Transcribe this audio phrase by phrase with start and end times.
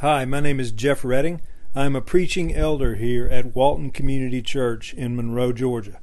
[0.00, 1.42] Hi, my name is Jeff Redding.
[1.74, 6.00] I'm a preaching elder here at Walton Community Church in Monroe, Georgia.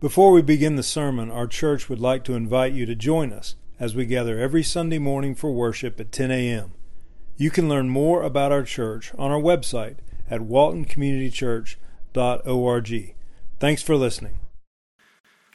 [0.00, 3.56] Before we begin the sermon, our church would like to invite you to join us
[3.80, 6.74] as we gather every Sunday morning for worship at 10 a.m.
[7.38, 9.96] You can learn more about our church on our website
[10.30, 13.14] at waltoncommunitychurch.org.
[13.58, 14.40] Thanks for listening.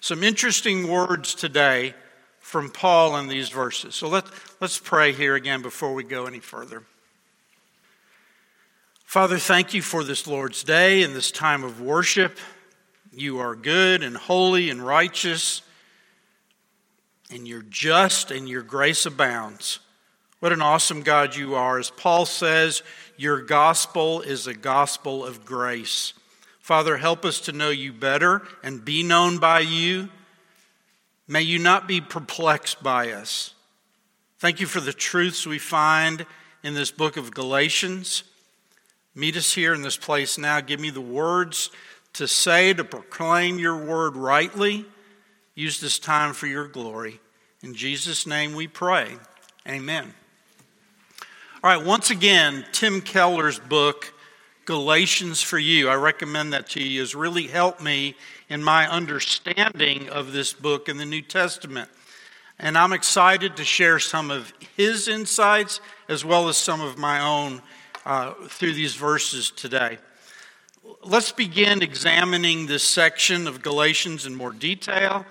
[0.01, 1.93] Some interesting words today
[2.39, 3.93] from Paul in these verses.
[3.93, 4.25] So let,
[4.59, 6.81] let's pray here again before we go any further.
[9.07, 12.37] Father, thank you for this Lord's Day and this time of worship.
[13.13, 15.61] You are good and holy and righteous,
[17.31, 19.79] and you're just, and your grace abounds.
[20.41, 21.79] What an awesome God you are.
[21.79, 22.83] As Paul says,
[23.15, 26.11] your gospel is a gospel of grace.
[26.59, 30.09] Father, help us to know you better and be known by you.
[31.29, 33.53] May you not be perplexed by us.
[34.39, 36.25] Thank you for the truths we find
[36.61, 38.23] in this book of Galatians.
[39.17, 40.61] Meet us here in this place now.
[40.61, 41.71] Give me the words
[42.13, 44.85] to say, to proclaim your word rightly.
[45.55, 47.19] Use this time for your glory.
[47.63, 49.07] In Jesus' name we pray.
[49.67, 50.13] Amen.
[51.63, 54.13] All right, once again, Tim Keller's book,
[54.65, 55.89] Galatians for You.
[55.89, 56.99] I recommend that to you.
[56.99, 58.13] has really helped me
[58.49, 61.89] in my understanding of this book in the New Testament.
[62.59, 67.19] And I'm excited to share some of his insights as well as some of my
[67.19, 67.63] own
[68.07, 69.97] uh, through these verses today.
[71.03, 75.25] Let's begin examining this section of Galatians in more detail.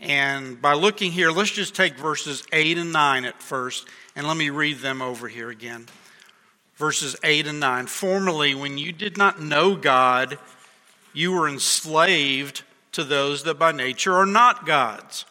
[0.00, 4.38] And by looking here, let's just take verses 8 and 9 at first and let
[4.38, 5.86] me read them over here again.
[6.76, 7.86] Verses 8 and 9.
[7.86, 10.38] Formerly, when you did not know God,
[11.12, 15.26] you were enslaved to those that by nature are not God's.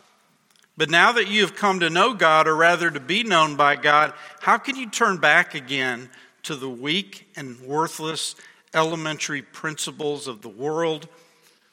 [0.78, 3.76] But now that you have come to know God, or rather to be known by
[3.76, 6.08] God, how can you turn back again
[6.44, 8.36] to the weak and worthless
[8.74, 11.08] elementary principles of the world,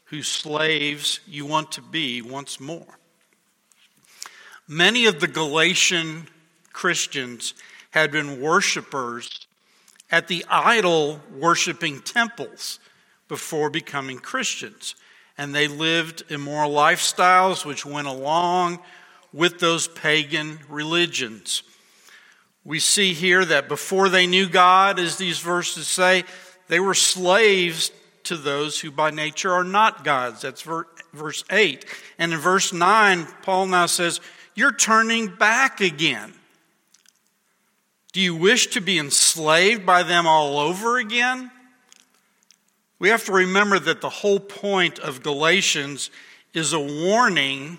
[0.06, 2.98] whose slaves you want to be once more?
[4.66, 6.28] Many of the Galatian
[6.72, 7.54] Christians
[7.90, 9.46] had been worshipers
[10.10, 12.78] at the idol worshiping temples
[13.28, 14.94] before becoming Christians.
[15.36, 18.80] And they lived immoral lifestyles which went along
[19.32, 21.62] with those pagan religions.
[22.68, 26.24] We see here that before they knew God, as these verses say,
[26.68, 27.90] they were slaves
[28.24, 30.42] to those who by nature are not gods.
[30.42, 30.68] That's
[31.14, 31.86] verse 8.
[32.18, 34.20] And in verse 9, Paul now says,
[34.54, 36.34] You're turning back again.
[38.12, 41.50] Do you wish to be enslaved by them all over again?
[42.98, 46.10] We have to remember that the whole point of Galatians
[46.52, 47.78] is a warning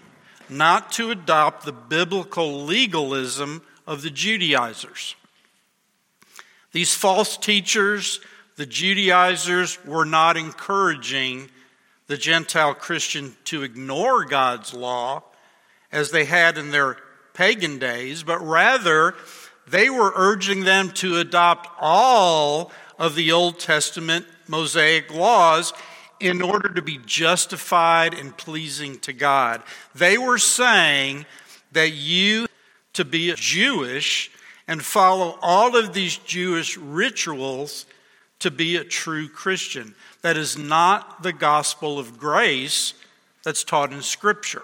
[0.49, 5.16] not to adopt the biblical legalism of the Judaizers.
[6.73, 8.19] These false teachers,
[8.55, 11.50] the Judaizers, were not encouraging
[12.05, 15.23] the Gentile Christian to ignore God's law
[15.91, 16.97] as they had in their
[17.33, 19.16] pagan days, but rather
[19.67, 25.73] they were urging them to adopt all of the Old Testament Mosaic laws
[26.19, 29.63] in order to be justified and pleasing to God.
[29.95, 31.25] They were saying
[31.72, 32.45] that you
[32.94, 34.31] to be Jewish
[34.67, 37.85] and follow all of these Jewish rituals
[38.39, 39.95] to be a true Christian.
[40.22, 42.94] That is not the gospel of grace
[43.44, 44.63] that's taught in Scripture.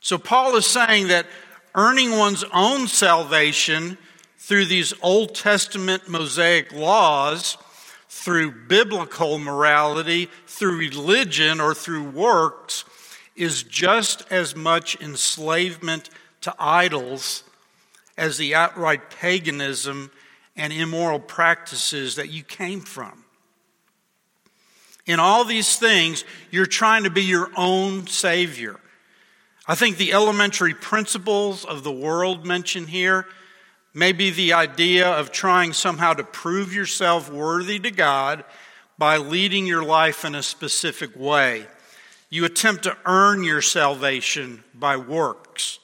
[0.00, 1.26] So Paul is saying that
[1.74, 3.98] earning one's own salvation
[4.38, 7.58] through these Old Testament Mosaic laws,
[8.08, 12.84] through biblical morality, through religion, or through works,
[13.34, 16.08] is just as much enslavement
[16.46, 17.42] to idols
[18.16, 20.12] as the outright paganism
[20.54, 23.24] and immoral practices that you came from.
[25.06, 28.78] In all these things, you're trying to be your own Savior.
[29.66, 33.26] I think the elementary principles of the world mentioned here
[33.92, 38.44] may be the idea of trying somehow to prove yourself worthy to God
[38.98, 41.66] by leading your life in a specific way.
[42.30, 45.80] You attempt to earn your salvation by works.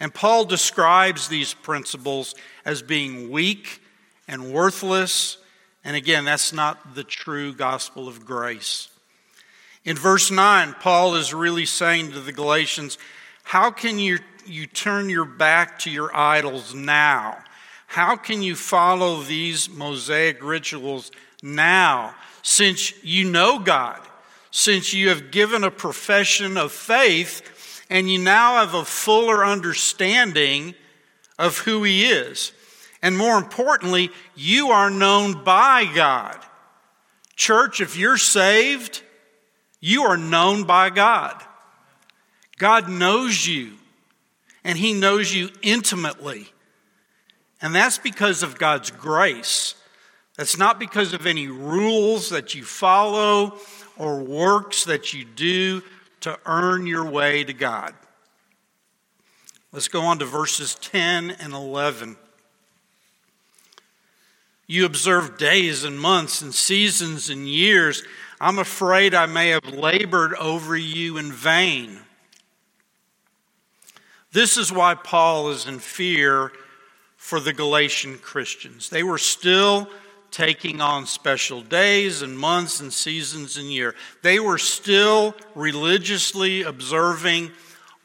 [0.00, 3.82] And Paul describes these principles as being weak
[4.26, 5.36] and worthless.
[5.84, 8.88] And again, that's not the true gospel of grace.
[9.84, 12.98] In verse 9, Paul is really saying to the Galatians,
[13.42, 17.38] How can you, you turn your back to your idols now?
[17.86, 21.10] How can you follow these Mosaic rituals
[21.42, 24.00] now since you know God,
[24.50, 27.42] since you have given a profession of faith,
[27.90, 30.74] and you now have a fuller understanding
[31.38, 32.52] of who He is?
[33.02, 36.38] And more importantly, you are known by God.
[37.34, 39.02] Church, if you're saved,
[39.80, 41.42] you are known by God.
[42.58, 43.72] God knows you,
[44.62, 46.48] and He knows you intimately.
[47.62, 49.74] And that's because of God's grace.
[50.36, 53.58] That's not because of any rules that you follow
[53.96, 55.82] or works that you do
[56.20, 57.94] to earn your way to God.
[59.72, 62.16] Let's go on to verses 10 and 11.
[64.66, 68.04] You observe days and months and seasons and years.
[68.40, 71.98] I'm afraid I may have labored over you in vain.
[74.32, 76.52] This is why Paul is in fear
[77.16, 78.88] for the Galatian Christians.
[78.88, 79.88] They were still
[80.30, 83.94] taking on special days and months and seasons and year.
[84.22, 87.50] They were still religiously observing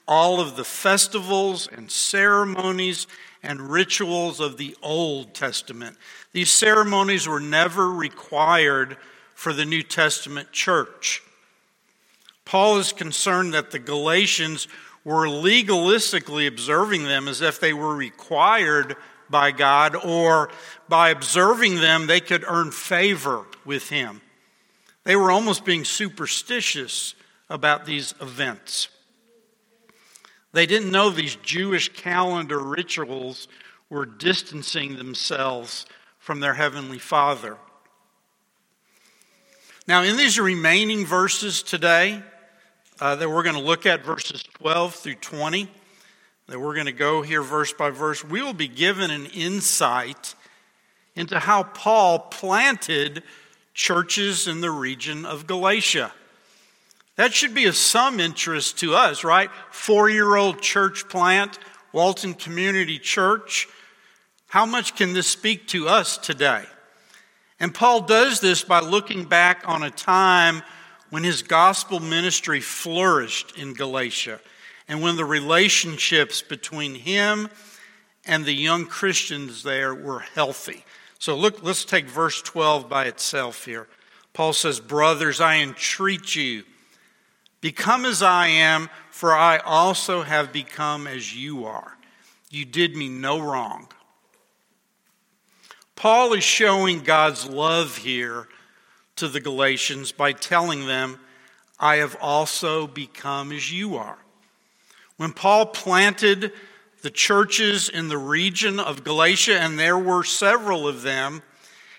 [0.08, 3.08] all of the festivals and ceremonies
[3.42, 5.98] and rituals of the Old Testament.
[6.32, 8.98] These ceremonies were never required
[9.36, 11.22] for the New Testament church.
[12.46, 14.68] Paul is concerned that the Galatians
[15.04, 18.96] were legalistically observing them as if they were required
[19.30, 20.50] by God, or
[20.88, 24.22] by observing them, they could earn favor with Him.
[25.04, 27.16] They were almost being superstitious
[27.50, 28.90] about these events.
[30.52, 33.48] They didn't know these Jewish calendar rituals
[33.90, 35.86] were distancing themselves
[36.18, 37.58] from their Heavenly Father.
[39.88, 42.24] Now, in these remaining verses today,
[43.00, 45.70] uh, that we're going to look at, verses 12 through 20,
[46.48, 50.36] that we're going to go here verse by verse, we will be given an insight
[51.16, 53.24] into how Paul planted
[53.74, 56.12] churches in the region of Galatia.
[57.16, 59.50] That should be of some interest to us, right?
[59.72, 61.58] Four year old church plant,
[61.94, 63.68] Walton Community Church.
[64.48, 66.64] How much can this speak to us today?
[67.60, 70.62] And Paul does this by looking back on a time
[71.10, 74.40] when his gospel ministry flourished in Galatia
[74.88, 77.50] and when the relationships between him
[78.26, 80.84] and the young Christians there were healthy.
[81.20, 83.88] So look, let's take verse 12 by itself here.
[84.34, 86.64] Paul says, Brothers, I entreat you,
[87.62, 91.98] become as I am, for I also have become as you are.
[92.50, 93.88] You did me no wrong.
[95.96, 98.48] Paul is showing God's love here
[99.16, 101.20] to the Galatians by telling them,
[101.80, 104.18] I have also become as you are.
[105.18, 106.52] When Paul planted
[107.02, 111.42] the churches in the region of Galatia, and there were several of them,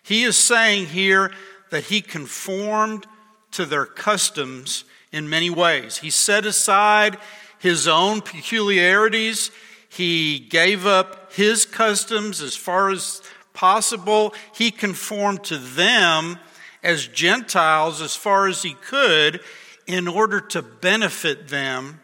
[0.02, 1.32] he is saying here
[1.70, 3.06] that he conformed
[3.52, 5.98] to their customs in many ways.
[5.98, 7.16] He set aside
[7.58, 9.50] his own peculiarities,
[9.88, 13.22] he gave up his customs as far as
[13.54, 16.38] possible, he conformed to them
[16.82, 19.40] as Gentiles as far as he could
[19.86, 22.00] in order to benefit them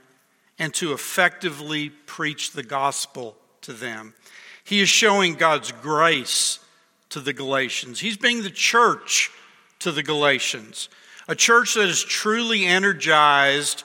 [0.63, 4.15] and to effectively preach the gospel to them.
[4.63, 6.61] He is showing God's grace
[7.09, 7.99] to the Galatians.
[7.99, 9.33] He's being the church
[9.81, 10.89] to the Galatians,
[11.27, 13.83] a church that is truly energized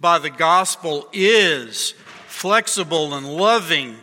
[0.00, 1.94] by the gospel is
[2.26, 3.98] flexible and loving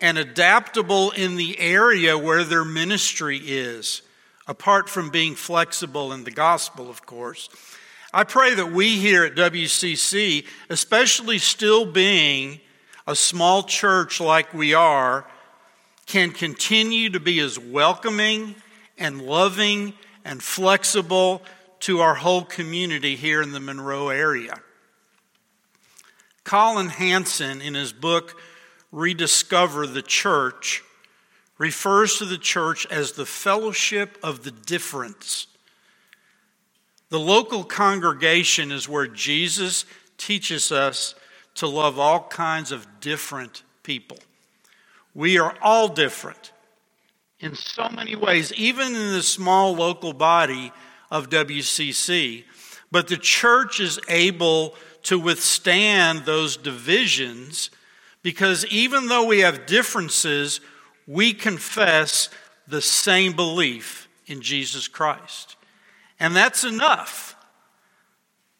[0.00, 4.02] and adaptable in the area where their ministry is,
[4.46, 7.48] apart from being flexible in the gospel, of course.
[8.12, 12.60] I pray that we here at WCC, especially still being
[13.06, 15.24] a small church like we are,
[16.06, 18.56] can continue to be as welcoming
[18.98, 21.42] and loving and flexible
[21.80, 24.60] to our whole community here in the Monroe area.
[26.42, 28.40] Collin Hansen, in his book
[28.90, 30.82] Rediscover the Church,
[31.58, 35.46] refers to the church as the fellowship of the difference
[37.10, 39.84] the local congregation is where Jesus
[40.16, 41.14] teaches us
[41.56, 44.18] to love all kinds of different people.
[45.14, 46.52] We are all different
[47.40, 50.72] in so many ways, even in the small local body
[51.10, 52.44] of WCC.
[52.92, 54.74] But the church is able
[55.04, 57.70] to withstand those divisions
[58.22, 60.60] because even though we have differences,
[61.06, 62.28] we confess
[62.68, 65.56] the same belief in Jesus Christ.
[66.20, 67.34] And that's enough.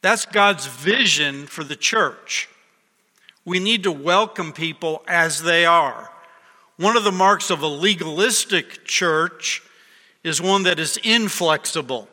[0.00, 2.48] That's God's vision for the church.
[3.44, 6.10] We need to welcome people as they are.
[6.78, 9.62] One of the marks of a legalistic church
[10.24, 12.08] is one that is inflexible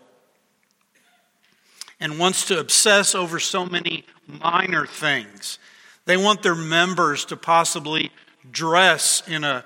[2.00, 5.58] and wants to obsess over so many minor things.
[6.06, 8.12] They want their members to possibly
[8.52, 9.64] dress in a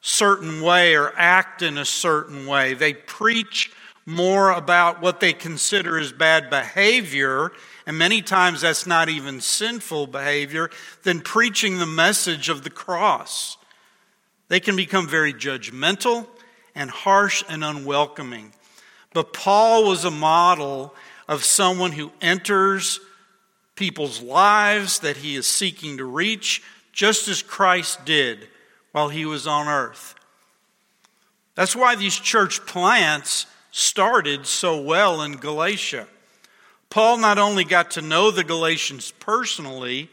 [0.00, 2.74] certain way or act in a certain way.
[2.74, 3.72] They preach
[4.08, 7.52] more about what they consider as bad behavior,
[7.86, 10.70] and many times that's not even sinful behavior,
[11.02, 13.58] than preaching the message of the cross.
[14.48, 16.26] They can become very judgmental
[16.74, 18.54] and harsh and unwelcoming.
[19.12, 20.94] But Paul was a model
[21.28, 23.00] of someone who enters
[23.74, 26.62] people's lives that he is seeking to reach,
[26.92, 28.48] just as Christ did
[28.92, 30.14] while he was on earth.
[31.56, 36.06] That's why these church plants started so well in Galatia.
[36.90, 40.10] Paul not only got to know the Galatians personally,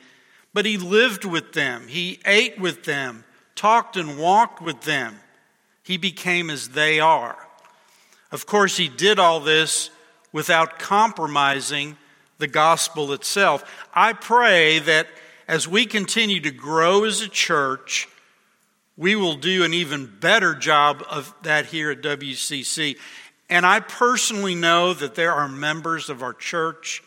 [0.53, 3.23] but he lived with them, he ate with them,
[3.55, 5.19] talked and walked with them.
[5.83, 7.37] He became as they are.
[8.31, 9.91] Of course, he did all this
[10.31, 11.97] without compromising
[12.37, 13.63] the gospel itself.
[13.93, 15.07] I pray that
[15.47, 18.07] as we continue to grow as a church,
[18.97, 22.97] we will do an even better job of that here at WCC.
[23.49, 27.03] And I personally know that there are members of our church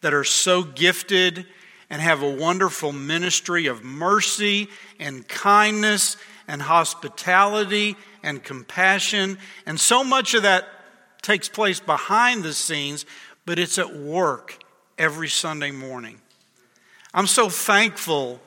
[0.00, 1.46] that are so gifted
[1.88, 4.68] and have a wonderful ministry of mercy
[4.98, 6.16] and kindness
[6.46, 9.38] and hospitality and compassion.
[9.66, 10.66] And so much of that
[11.22, 13.04] takes place behind the scenes,
[13.44, 14.62] but it's at work
[14.96, 16.20] every Sunday morning.
[17.12, 18.40] I'm so thankful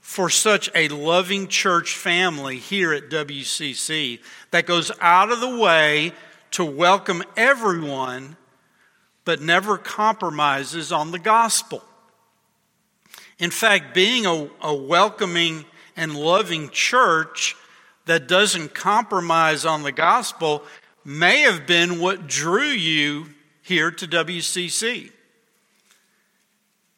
[0.00, 4.20] for such a loving church family here at WCC
[4.52, 6.12] that goes out of the way
[6.52, 8.36] to welcome everyone,
[9.24, 11.82] but never compromises on the gospel.
[13.38, 15.64] In fact, being a, a welcoming
[15.96, 17.54] and loving church
[18.06, 20.62] that doesn't compromise on the gospel
[21.04, 23.26] may have been what drew you
[23.62, 25.10] here to WCC.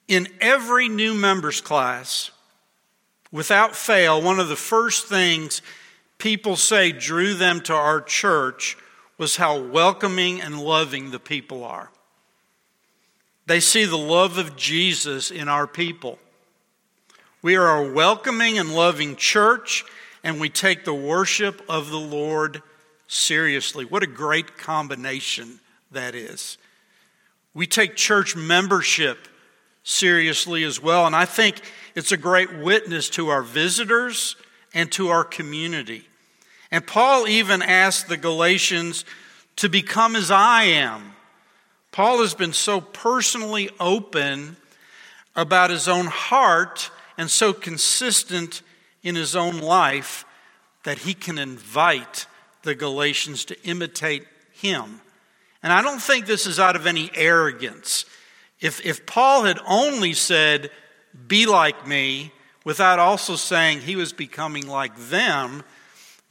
[0.09, 2.30] In every new members class,
[3.33, 5.62] Without fail, one of the first things
[6.19, 8.76] people say drew them to our church
[9.21, 11.91] was how welcoming and loving the people are.
[13.45, 16.19] They see the love of Jesus in our people.
[17.43, 19.85] We are a welcoming and loving church,
[20.25, 22.62] and we take the worship of the Lord
[23.09, 23.85] seriously.
[23.85, 25.61] What a great combination
[25.91, 26.57] that is.
[27.53, 29.29] We take church membership
[29.83, 31.61] seriously as well, and I think
[31.95, 34.35] it's a great witness to our visitors
[34.73, 36.07] and to our community.
[36.71, 39.05] And Paul even asked the Galatians
[39.57, 41.15] to become as I am.
[41.93, 44.57] Paul has been so personally open
[45.35, 48.62] about his own heart and so consistent
[49.03, 50.25] in his own life
[50.85, 52.27] that he can invite
[52.62, 55.00] the Galatians to imitate him.
[55.62, 58.05] And I don't think this is out of any arrogance.
[58.61, 60.71] If, if Paul had only said,
[61.27, 62.33] be like me,
[62.65, 65.65] without also saying he was becoming like them,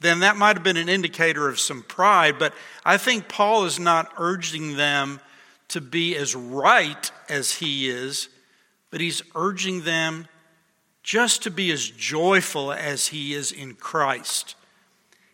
[0.00, 2.38] then that might have been an indicator of some pride.
[2.38, 2.54] But
[2.84, 5.20] I think Paul is not urging them
[5.68, 8.28] to be as right as he is,
[8.90, 10.26] but he's urging them
[11.02, 14.56] just to be as joyful as he is in Christ.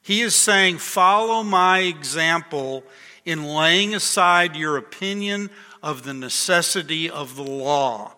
[0.03, 2.85] He is saying, Follow my example
[3.25, 5.51] in laying aside your opinion
[5.83, 8.15] of the necessity of the law.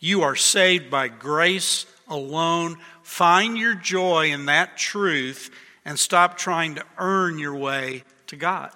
[0.00, 2.76] You are saved by grace alone.
[3.02, 5.50] Find your joy in that truth
[5.88, 8.70] and stop trying to earn your way to God.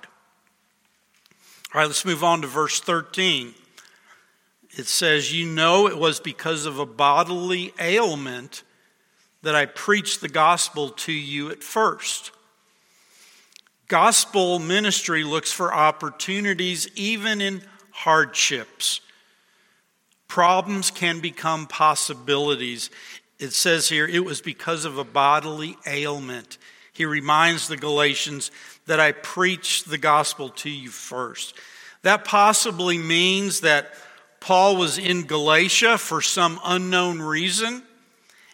[1.75, 3.53] All right, let's move on to verse 13.
[4.79, 8.63] It says, You know it was because of a bodily ailment
[9.43, 12.31] that I preached the gospel to you at first.
[13.89, 19.03] Gospel ministry looks for opportunities even in hardships.
[20.29, 22.89] Problems can become possibilities.
[23.39, 26.57] It says here, it was because of a bodily ailment.
[26.93, 28.51] He reminds the Galatians
[28.87, 31.55] that I preached the gospel to you first.
[32.03, 33.95] That possibly means that
[34.41, 37.83] Paul was in Galatia for some unknown reason,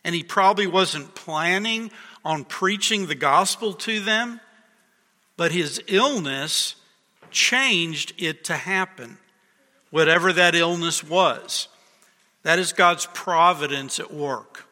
[0.05, 1.91] and he probably wasn't planning
[2.25, 4.41] on preaching the gospel to them,
[5.37, 6.75] but his illness
[7.31, 9.19] changed it to happen
[9.91, 11.69] whatever that illness was.
[12.43, 14.68] That is God's providence at work.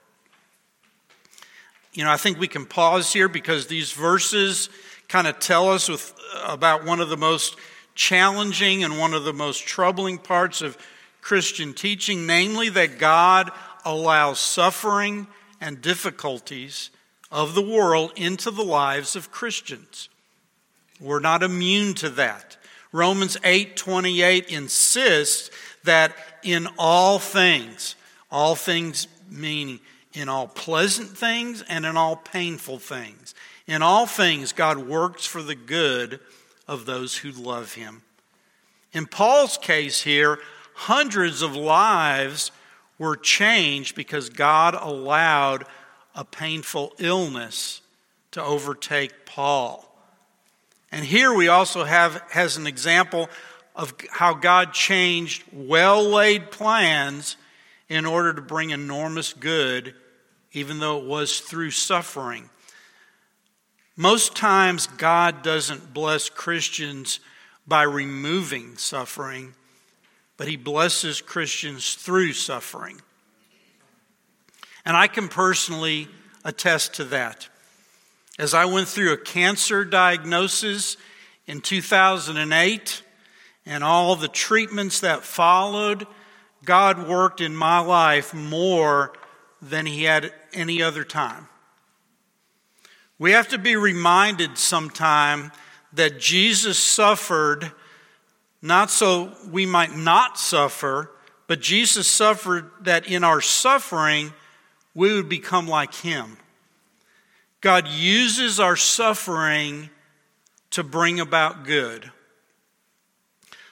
[1.97, 4.69] You know, I think we can pause here because these verses
[5.09, 7.57] kind of tell us with, uh, about one of the most
[7.95, 10.77] challenging and one of the most troubling parts of
[11.23, 13.51] Christian teaching, namely that God
[13.83, 15.27] allows suffering
[15.59, 16.91] and difficulties
[17.33, 20.11] of the world into the lives of Christians.
[21.01, 22.59] We're not immune to that.
[22.93, 25.51] Romans 8:28 insists
[25.85, 27.95] that in all things,
[28.31, 29.81] all things meaning
[30.17, 33.35] in all pleasant things and in all painful things,
[33.67, 36.21] In all things, God works for the good
[36.69, 38.03] of those who love him.
[38.93, 40.39] In Paul's case here,
[40.75, 42.53] hundreds of lives
[42.97, 45.65] were changed because God allowed
[46.15, 47.83] a painful illness
[48.31, 49.85] to overtake Paul.
[50.93, 53.29] And here we also have has an example
[53.75, 57.37] of how God changed well-laid plans
[57.89, 59.95] in order to bring enormous good
[60.57, 62.49] even though it was through suffering.
[63.95, 67.21] Most times God doesn't bless Christians
[67.67, 69.53] by removing suffering,
[70.39, 73.03] but he blesses Christians through suffering.
[74.87, 76.09] And I can personally
[76.43, 77.49] attest to that.
[78.39, 80.97] As I went through a cancer diagnosis
[81.47, 83.03] in 2008
[83.67, 86.07] and all the treatments that followed,
[86.65, 89.13] God worked in my life more
[89.69, 91.49] than He had any other time.
[93.19, 95.53] We have to be reminded sometime
[95.93, 97.73] that Jesus suffered
[98.61, 101.11] not so we might not suffer,
[101.47, 104.33] but Jesus suffered that in our suffering
[104.95, 106.37] we would become like Him.
[107.61, 109.91] God uses our suffering
[110.71, 112.11] to bring about good.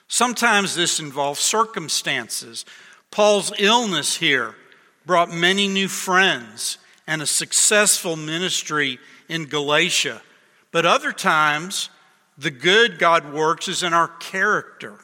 [0.08, 2.64] Sometimes this involves circumstances.
[3.10, 4.54] Paul's illness here
[5.06, 10.22] brought many new friends and a successful ministry in Galatia.
[10.70, 11.90] But other times,
[12.36, 14.98] the good God works is in our character.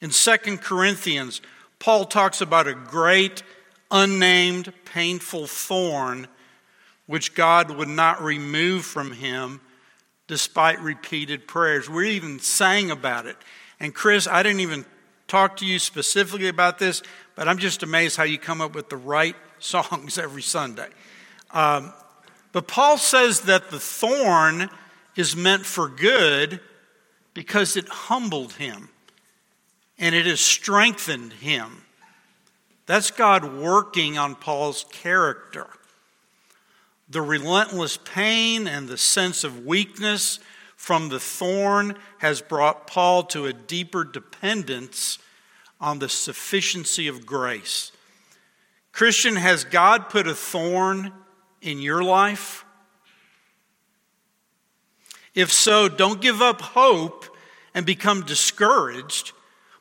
[0.00, 1.40] In 2 Corinthians,
[1.78, 3.42] Paul talks about a great,
[3.90, 6.28] unnamed, painful thorn
[7.06, 9.60] which God would not remove from him
[10.28, 11.90] despite repeated prayers.
[11.90, 13.36] We even sang about it.
[13.80, 14.84] And Chris, I didn't even
[15.26, 17.02] talk to you specifically about this,
[17.40, 20.88] but I'm just amazed how you come up with the right songs every Sunday.
[21.52, 21.90] Um,
[22.52, 24.68] but Paul says that the thorn
[25.16, 26.60] is meant for good
[27.32, 28.90] because it humbled him
[29.98, 31.78] and it has strengthened him.
[32.84, 35.66] That's God working on Paul's character.
[37.08, 40.40] The relentless pain and the sense of weakness
[40.76, 45.18] from the thorn has brought Paul to a deeper dependence
[45.80, 47.92] on the sufficiency of grace.
[48.92, 51.12] Christian, has God put a thorn
[51.62, 52.64] in your life?
[55.34, 57.24] If so, don't give up hope
[57.74, 59.32] and become discouraged,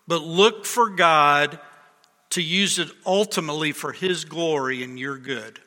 [0.07, 1.59] but look for God
[2.31, 5.59] to use it ultimately for His glory and your good.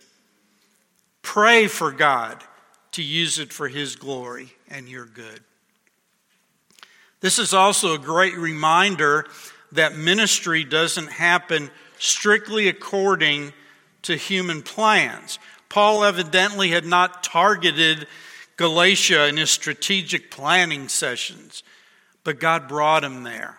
[1.23, 2.43] Pray for God
[2.93, 5.41] to use it for His glory and your good.
[7.21, 9.27] This is also a great reminder
[9.73, 13.53] that ministry doesn't happen strictly according
[14.03, 15.39] to human plans.
[15.69, 18.07] Paul evidently had not targeted
[18.57, 21.63] Galatia in his strategic planning sessions,
[22.25, 23.59] but God brought him there.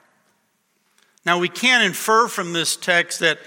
[1.26, 3.40] Now, we can't infer from this text that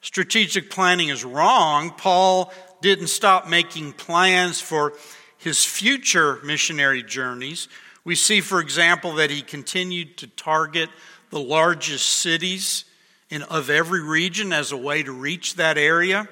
[0.00, 1.90] strategic planning is wrong.
[1.90, 4.92] Paul didn't stop making plans for
[5.38, 7.68] his future missionary journeys.
[8.04, 10.90] We see, for example, that he continued to target
[11.34, 12.84] the largest cities
[13.28, 16.28] in, of every region as a way to reach that area.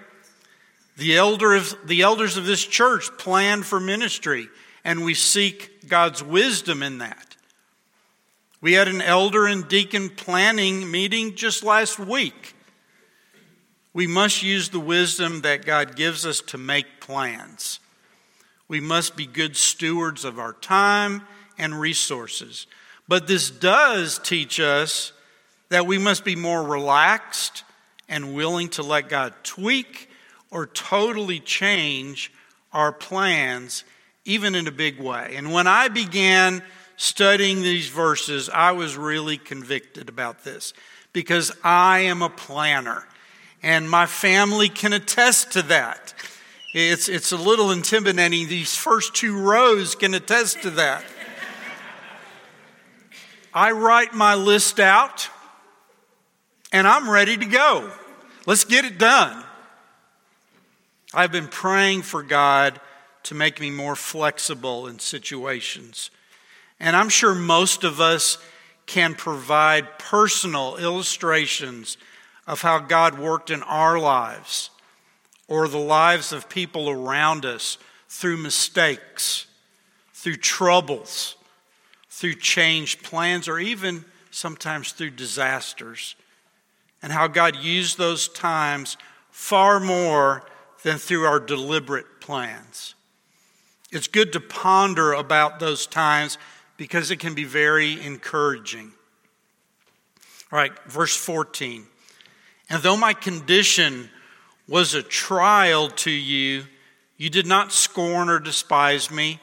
[0.97, 4.49] The, elder of, the elders of this church plan for ministry,
[4.85, 7.35] and we seek God's wisdom in that.
[8.61, 12.55] We had an elder and deacon planning meeting just last week.
[13.93, 17.81] We must use the wisdom that God gives us to make plans.
[18.69, 21.23] We must be good stewards of our time
[21.59, 22.69] and resources.
[23.12, 25.12] But this does teach us
[25.68, 27.62] that we must be more relaxed
[28.09, 30.09] and willing to let God tweak
[30.51, 32.33] or totally change
[32.72, 33.85] our plans,
[34.25, 35.35] even in a big way.
[35.37, 36.62] And when I began
[36.96, 40.72] studying these verses, I was really convicted about this
[41.12, 43.07] because I am a planner
[43.62, 46.14] and my family can attest to that.
[46.72, 48.48] It's, it's a little intimidating.
[48.48, 51.05] These first two rows can attest to that.
[53.55, 55.29] I write my list out
[56.73, 57.91] and I'm ready to go.
[58.47, 59.45] Let's get it done.
[61.15, 62.81] I've been praying for God
[63.25, 66.11] to make me more flexible in situations.
[66.81, 68.38] And I'm sure most of us
[68.87, 71.99] can provide personal illustrations
[72.47, 74.71] of how God worked in our lives
[75.47, 79.47] or the lives of people around us through mistakes,
[80.15, 81.37] through troubles,
[82.23, 86.15] through changed plans, or even sometimes through disasters,
[87.03, 88.97] and how God used those times
[89.33, 90.45] far more
[90.85, 92.95] than through our deliberate plans.
[93.91, 96.39] It's good to ponder about those times
[96.77, 98.93] because it can be very encouraging.
[100.53, 101.85] All right, verse 14.
[102.71, 104.09] And though my condition
[104.69, 106.67] was a trial to you,
[107.17, 109.41] you did not scorn or despise me,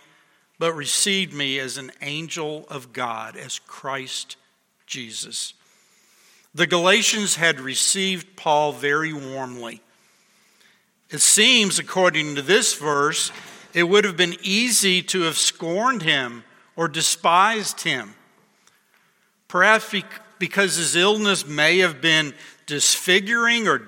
[0.60, 4.36] but received me as an angel of God, as Christ
[4.86, 5.54] Jesus.
[6.54, 9.82] The Galatians had received Paul very warmly.
[11.10, 13.32] It seems, according to this verse,
[13.74, 16.44] it would have been easy to have scorned him
[16.76, 18.14] or despised him.
[19.48, 19.96] Perhaps
[20.38, 22.34] because his illness may have been
[22.66, 23.88] disfiguring or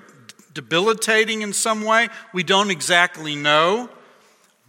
[0.54, 3.88] debilitating in some way, we don't exactly know.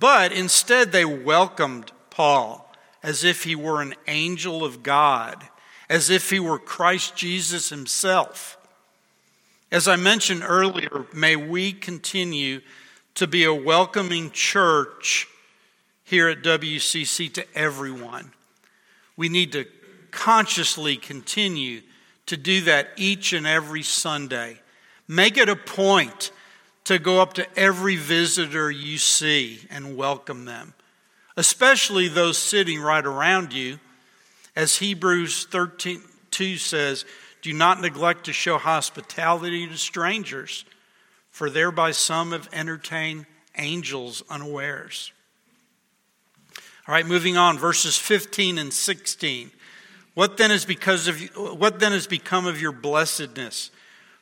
[0.03, 2.69] But instead, they welcomed Paul
[3.01, 5.47] as if he were an angel of God,
[5.89, 8.57] as if he were Christ Jesus himself.
[9.71, 12.59] As I mentioned earlier, may we continue
[13.15, 15.29] to be a welcoming church
[16.03, 18.33] here at WCC to everyone.
[19.15, 19.65] We need to
[20.11, 21.79] consciously continue
[22.25, 24.59] to do that each and every Sunday.
[25.07, 26.31] Make it a point
[26.85, 30.73] to go up to every visitor you see and welcome them,
[31.37, 33.79] especially those sitting right around you.
[34.55, 37.05] As Hebrews 13 2 says,
[37.43, 40.65] do not neglect to show hospitality to strangers,
[41.29, 43.25] for thereby some have entertained
[43.57, 45.11] angels unawares.
[46.87, 49.51] All right, moving on, verses 15 and 16.
[50.15, 53.71] What then is because of what then has become of your blessedness?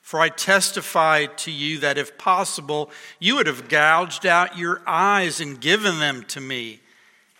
[0.02, 5.40] For I testify to you that if possible, you would have gouged out your eyes
[5.40, 6.82] and given them to me.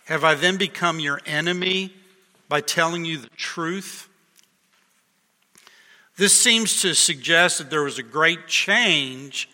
[0.06, 1.92] Have I then become your enemy
[2.48, 4.08] by telling you the truth?
[6.16, 9.48] This seems to suggest that there was a great change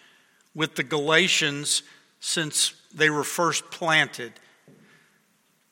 [0.55, 1.83] with the Galatians
[2.21, 4.33] since they were first planted.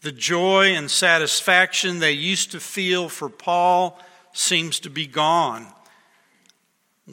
[0.03, 4.01] The joy and satisfaction they used to feel for Paul
[4.33, 5.67] seems to be gone.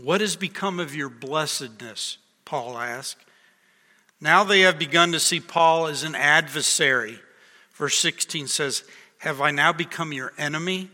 [0.01, 2.17] What has become of your blessedness?
[2.45, 3.23] Paul asked.
[4.19, 7.19] Now they have begun to see Paul as an adversary.
[7.73, 8.83] Verse 16 says,
[9.19, 10.89] Have I now become your enemy?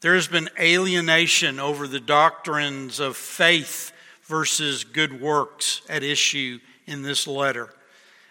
[0.00, 7.02] There has been alienation over the doctrines of faith versus good works at issue in
[7.02, 7.74] this letter.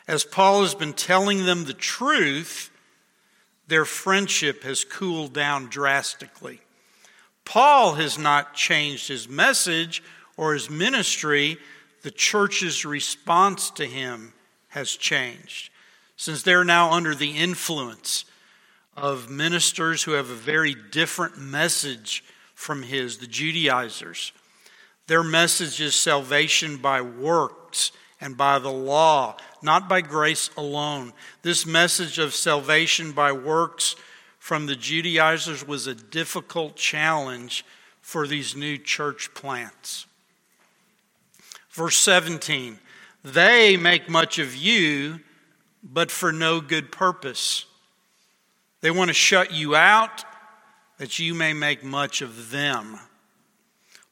[0.08, 2.72] As Paul has been telling them the truth,
[3.68, 6.62] their friendship has cooled down drastically.
[7.48, 10.04] Paul has not changed his message
[10.36, 11.58] or his ministry,
[12.04, 14.34] the church's response to him
[14.68, 15.72] has changed.
[16.18, 18.26] Since they're now under the influence
[18.98, 22.22] of ministers who have a very different message
[22.54, 24.34] from his, the Judaizers.
[25.08, 31.14] Their message is salvation by works and by the law, not by grace alone.
[31.44, 33.96] This message of salvation by works
[34.48, 37.66] from the Judaizers was a difficult challenge
[38.00, 40.06] for these new church plants.
[41.70, 42.80] Verse 17
[43.26, 45.20] They make much of you,
[45.84, 47.66] but for no good purpose.
[48.80, 50.24] They want to shut you out
[50.98, 52.98] that you may make much of them.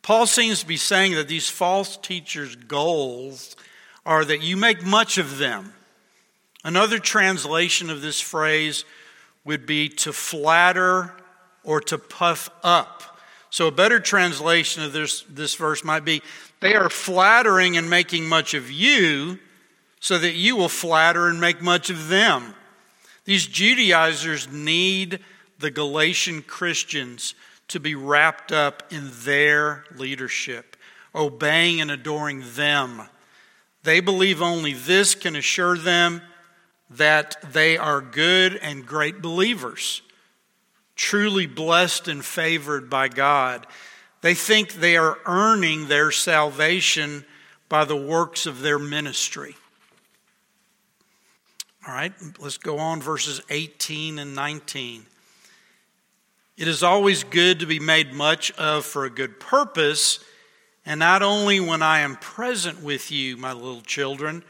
[0.01, 3.55] Paul seems to be saying that these false teachers' goals
[4.05, 5.71] are that you make much of them.
[6.65, 8.83] Another translation of this phrase
[9.45, 11.13] would be to flatter
[11.63, 13.19] or to puff up.
[13.49, 16.21] So, a better translation of this, this verse might be
[16.59, 19.39] they are flattering and making much of you
[19.99, 22.53] so that you will flatter and make much of them.
[23.23, 25.19] These Judaizers need
[25.59, 27.33] the Galatian Christians
[27.69, 30.75] to be wrapped up in their leadership,
[31.13, 33.03] obeying and adoring them.
[33.83, 36.21] They believe only this can assure them
[36.89, 40.01] that they are good and great believers,
[40.95, 43.65] truly blessed and favored by God.
[44.21, 47.25] They think they are earning their salvation
[47.69, 49.55] by the works of their ministry.
[51.87, 55.05] All right, let's go on, verses 18 and 19.
[56.57, 60.19] It is always good to be made much of for a good purpose,
[60.85, 64.43] and not only when I am present with you, my little children,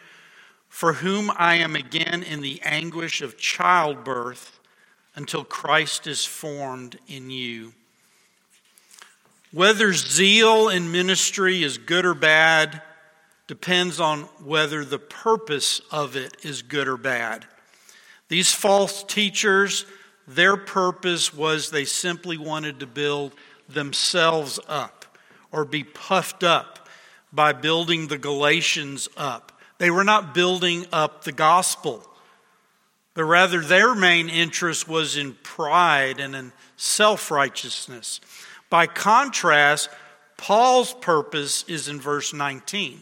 [0.75, 4.59] for whom I am again in the anguish of childbirth
[5.15, 7.71] until Christ is formed in you.
[9.53, 12.81] Whether zeal in ministry is good or bad,
[13.47, 17.45] depends on whether the purpose of it is good or bad.
[18.27, 19.85] These false teachers,
[20.27, 23.33] their purpose was they simply wanted to build
[23.69, 25.05] themselves up
[25.53, 26.89] or be puffed up
[27.31, 29.44] by building the Galatians up.
[29.77, 32.05] They were not building up the gospel.
[33.13, 38.19] but rather their main interest was in pride and in self righteousness.
[38.69, 39.89] By contrast,
[40.37, 43.01] Paul's purpose is in verse 19.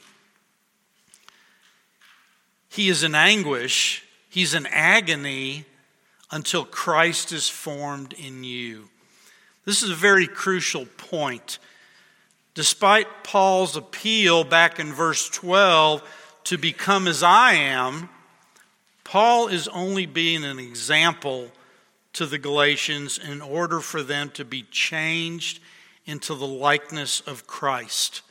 [2.69, 5.65] He is in anguish, he's in agony
[6.31, 8.89] until Christ is formed in you.
[9.65, 11.59] This is a very crucial point.
[12.53, 16.03] Despite Paul's appeal back in verse 12
[16.45, 18.09] to become as I am,
[19.03, 21.51] Paul is only being an example
[22.13, 25.59] to the Galatians in order for them to be changed
[26.05, 28.21] into the likeness of Christ.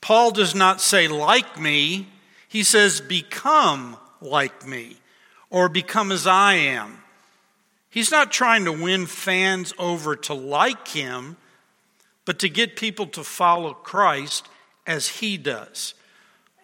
[0.00, 2.08] Paul does not say, like me,
[2.48, 4.96] he says, become like me,
[5.50, 6.98] or become as I am.
[7.88, 11.36] He's not trying to win fans over to like him,
[12.24, 14.48] but to get people to follow Christ
[14.86, 15.94] as he does.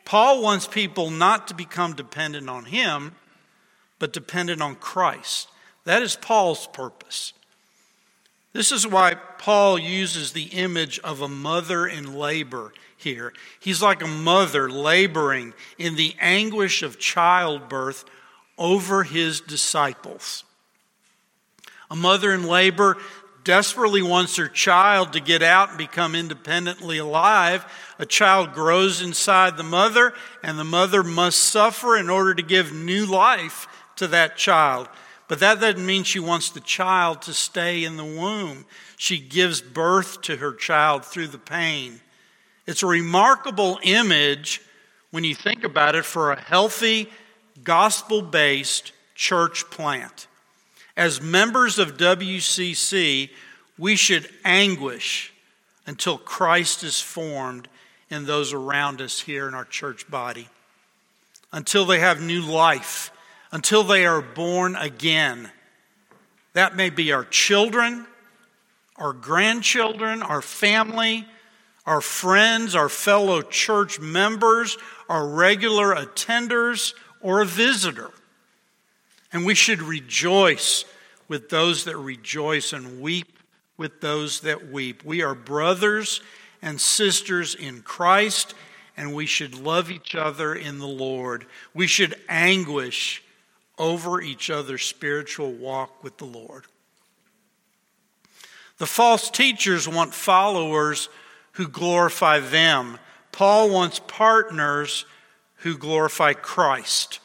[0.05, 3.13] Paul wants people not to become dependent on him,
[3.99, 5.49] but dependent on Christ.
[5.85, 7.33] That is Paul's purpose.
[8.53, 13.33] This is why Paul uses the image of a mother in labor here.
[13.61, 18.05] He's like a mother laboring in the anguish of childbirth
[18.59, 20.45] over his disciples.
[21.91, 22.99] A mother in labor
[23.45, 27.65] desperately wants her child to get out and become independently alive.
[27.99, 32.73] A child grows inside the mother, and the mother must suffer in order to give
[32.73, 34.89] new life to that child.
[35.29, 38.67] But that doesn't mean she wants the child to stay in the womb.
[38.97, 42.01] She gives birth to her child through the pain.
[42.67, 44.61] It's a remarkable image
[45.11, 47.11] when you think about it for a healthy,
[47.63, 50.27] gospel based church plant.
[51.01, 53.31] As members of WCC,
[53.79, 55.33] we should anguish
[55.87, 57.69] until Christ is formed
[58.11, 60.49] in those around us here in our church body,
[61.53, 63.11] until they have new life
[63.53, 65.51] until they are born again.
[66.53, 68.07] That may be our children,
[68.97, 71.27] our grandchildren, our family,
[71.87, 74.77] our friends, our fellow church members,
[75.09, 78.11] our regular attenders, or a visitor.
[79.33, 80.85] And we should rejoice
[81.29, 83.39] with those that rejoice and weep
[83.77, 85.03] with those that weep.
[85.05, 86.21] We are brothers
[86.61, 88.53] and sisters in Christ,
[88.95, 91.47] and we should love each other in the Lord.
[91.73, 93.23] We should anguish
[93.79, 96.67] over each other's spiritual walk with the Lord.
[98.77, 101.09] The false teachers want followers
[101.53, 102.99] who glorify them.
[103.33, 105.07] Paul wants partners
[105.57, 107.21] who glorify Christ.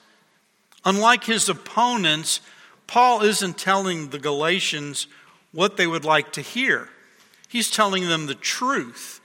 [0.86, 2.42] Unlike his opponents,
[2.88, 5.08] Paul isn't telling the Galatians
[5.52, 6.90] what they would like to hear.
[7.48, 9.20] He's telling them the truth.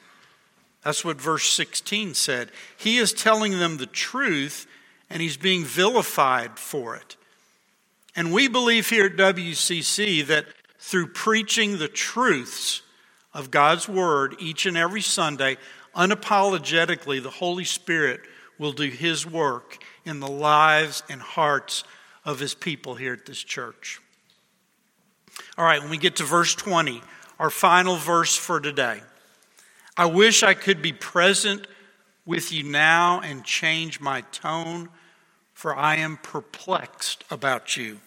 [0.85, 2.51] That's what verse 16 said.
[2.77, 4.67] He is telling them the truth,
[5.11, 7.17] and he's being vilified for it.
[8.17, 10.47] And we believe here at WCC that
[10.79, 12.83] through preaching the truths
[13.35, 15.59] of God's Word each and every Sunday,
[15.95, 18.21] unapologetically, the Holy Spirit
[18.61, 21.83] will do His work in the lives and hearts
[22.25, 24.01] of His people here at this church.
[25.59, 27.03] All right, when we get to verse 20,
[27.41, 29.01] our final verse for today.
[29.97, 31.67] I wish I could be present
[32.25, 34.89] with you now and change my tone
[35.61, 37.99] for I am perplexed about you.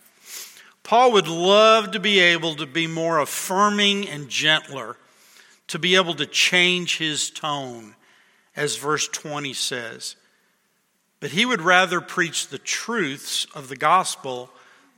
[0.82, 4.98] Paul would love to be able to be more affirming and gentler,
[5.68, 7.94] to be able to change his tone,
[8.56, 10.16] as verse 20 says.
[11.24, 14.50] But he would rather preach the truths of the gospel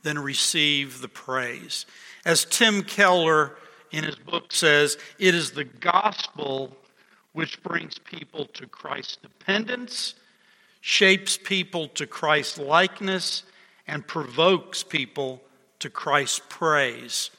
[0.02, 1.86] than receive the praise.
[2.24, 3.56] As Tim Keller
[3.92, 6.76] in his book says, it is the gospel
[7.32, 10.16] which brings people to Christ's dependence
[10.80, 13.44] shapes people to Christ's likeness,
[13.86, 15.40] and provokes people
[15.78, 17.30] to Christ's praise.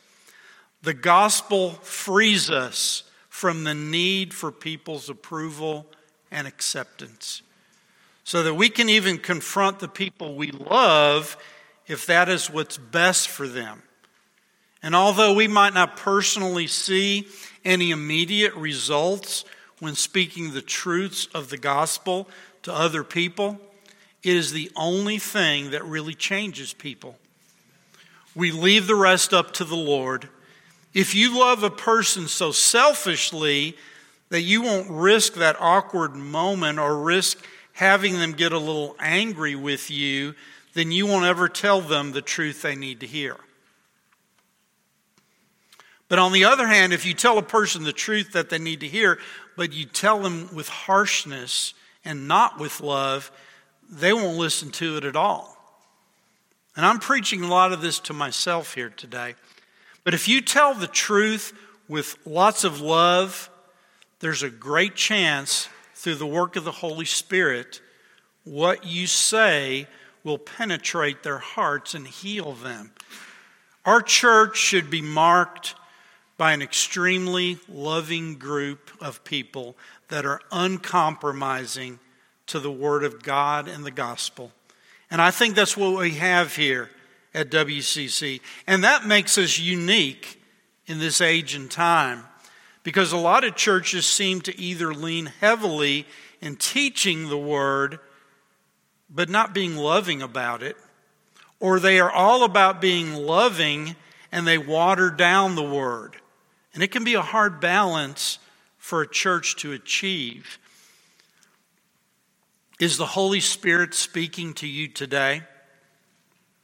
[0.83, 5.87] The gospel frees us from the need for people's approval
[6.31, 7.41] and acceptance
[8.27, 11.37] so that we can even confront the people we love
[11.87, 13.81] if that is what's best for them.
[14.83, 17.29] And although we might not personally see
[17.63, 19.45] any immediate results
[19.79, 22.27] when speaking the truths of the gospel,
[22.63, 23.61] to other people,
[24.21, 27.17] it is the only thing that really changes people.
[28.35, 30.27] We leave the rest up to the Lord.
[30.93, 33.77] If you love a person so selfishly
[34.27, 37.41] that you won't risk that awkward moment or risk
[37.77, 40.33] having them get a little angry with you,
[40.73, 43.37] then you won't ever tell them the truth they need to hear.
[46.09, 48.79] But on the other hand, if you tell a person the truth that they need
[48.79, 49.19] to hear,
[49.55, 53.31] but you tell them with harshness and not with love,
[53.87, 55.55] they won't listen to it at all.
[56.75, 59.35] And I'm preaching a lot of this to myself here today.
[60.03, 61.53] But if you tell the truth
[61.87, 63.51] with lots of love,
[64.19, 67.81] there's a great chance through the work of the Holy Spirit,
[68.43, 69.87] what you say
[70.23, 72.91] will penetrate their hearts and heal them.
[73.83, 75.73] Our church should be marked
[76.37, 79.75] by an extremely loving group of people
[80.09, 81.97] that are uncompromising
[82.45, 84.51] to the Word of God and the gospel.
[85.09, 86.91] And I think that's what we have here
[87.33, 88.41] at WCC.
[88.67, 90.39] And that makes us unique
[90.85, 92.23] in this age and time
[92.87, 96.05] because a lot of churches seem to either lean heavily
[96.39, 97.99] in teaching the Word
[99.09, 100.77] but not being loving about it,
[101.59, 103.93] or they are all about being loving
[104.31, 106.15] and they water down the Word.
[106.73, 108.39] And it can be a hard balance
[108.77, 110.57] for a church to achieve.
[112.79, 115.41] Is the Holy Spirit speaking to you today?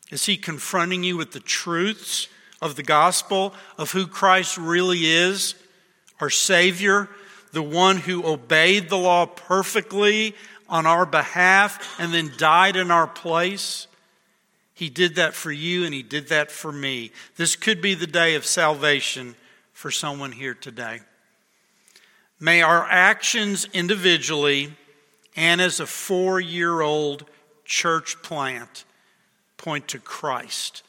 [0.10, 2.30] Is He confronting you with the truths
[2.62, 5.56] of the gospel of who Christ really is,
[6.20, 7.10] our Savior,
[7.52, 10.36] the one who obeyed the law perfectly
[10.70, 13.88] on our behalf and then died in our place?
[14.74, 17.12] He did that for you and He did that for me.
[17.36, 19.36] This could be the day of salvation
[19.72, 21.02] for someone here today.
[22.40, 24.74] May our actions individually
[25.36, 27.26] and as a four year old
[27.66, 28.86] church plant
[29.58, 30.84] point to Christ.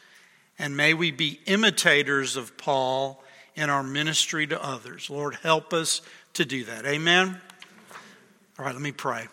[0.58, 3.22] And may we be imitators of Paul
[3.56, 5.08] in our ministry to others.
[5.10, 6.02] Lord, help us
[6.34, 6.84] to do that.
[6.86, 7.40] Amen.
[8.58, 9.26] All right, let me pray.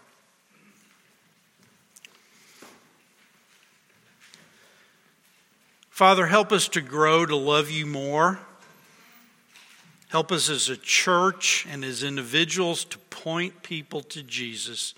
[5.89, 8.39] Father, help us to grow to love you more.
[10.09, 14.93] Help us as a church and as individuals to point people to Jesus.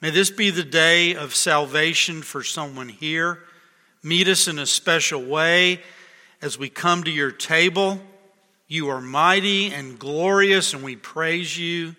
[0.00, 3.38] May this be the day of salvation for someone here.
[4.02, 5.80] Meet us in a special way
[6.42, 7.98] as we come to your table.
[8.66, 11.94] You are mighty and glorious, and we praise you.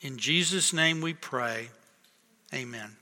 [0.00, 1.70] In Jesus' name we pray.
[2.52, 2.96] Amen.